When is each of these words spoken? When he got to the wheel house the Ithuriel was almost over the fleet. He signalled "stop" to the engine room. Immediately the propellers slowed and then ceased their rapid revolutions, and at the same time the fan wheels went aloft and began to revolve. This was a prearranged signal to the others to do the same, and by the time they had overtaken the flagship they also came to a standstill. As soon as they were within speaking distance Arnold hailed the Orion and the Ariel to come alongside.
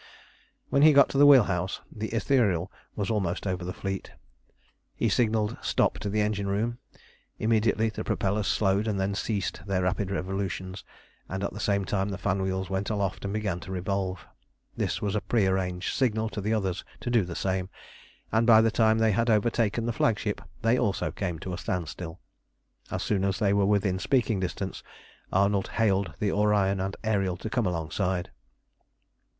When 0.71 0.81
he 0.81 0.93
got 0.93 1.09
to 1.09 1.19
the 1.19 1.27
wheel 1.27 1.43
house 1.43 1.79
the 1.95 2.09
Ithuriel 2.09 2.71
was 2.95 3.11
almost 3.11 3.45
over 3.45 3.63
the 3.63 3.71
fleet. 3.71 4.11
He 4.95 5.09
signalled 5.09 5.57
"stop" 5.61 5.99
to 5.99 6.09
the 6.09 6.21
engine 6.21 6.47
room. 6.47 6.79
Immediately 7.37 7.89
the 7.89 8.03
propellers 8.03 8.47
slowed 8.47 8.87
and 8.87 8.99
then 8.99 9.13
ceased 9.13 9.61
their 9.67 9.83
rapid 9.83 10.09
revolutions, 10.09 10.83
and 11.29 11.43
at 11.43 11.53
the 11.53 11.59
same 11.59 11.85
time 11.85 12.09
the 12.09 12.17
fan 12.17 12.41
wheels 12.41 12.67
went 12.67 12.89
aloft 12.89 13.25
and 13.25 13.33
began 13.35 13.59
to 13.59 13.71
revolve. 13.71 14.25
This 14.75 15.03
was 15.03 15.13
a 15.13 15.21
prearranged 15.21 15.93
signal 15.93 16.29
to 16.29 16.41
the 16.41 16.51
others 16.51 16.83
to 17.01 17.11
do 17.11 17.23
the 17.23 17.35
same, 17.35 17.69
and 18.31 18.47
by 18.47 18.59
the 18.59 18.71
time 18.71 18.97
they 18.97 19.11
had 19.11 19.29
overtaken 19.29 19.85
the 19.85 19.93
flagship 19.93 20.41
they 20.63 20.79
also 20.79 21.11
came 21.11 21.37
to 21.41 21.53
a 21.53 21.59
standstill. 21.59 22.19
As 22.89 23.03
soon 23.03 23.23
as 23.23 23.37
they 23.37 23.53
were 23.53 23.67
within 23.67 23.99
speaking 23.99 24.39
distance 24.39 24.81
Arnold 25.31 25.67
hailed 25.67 26.13
the 26.17 26.31
Orion 26.31 26.79
and 26.79 26.95
the 26.95 27.05
Ariel 27.07 27.37
to 27.37 27.51
come 27.51 27.67
alongside. 27.67 28.31